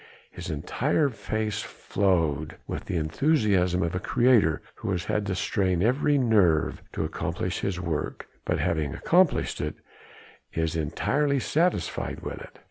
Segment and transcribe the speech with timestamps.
[0.31, 5.83] His entire face flowed with the enthusiasm of a creator who has had to strain
[5.83, 9.75] every nerve to accomplish his work, but having accomplished it,
[10.55, 12.57] is entirely satisfied with it.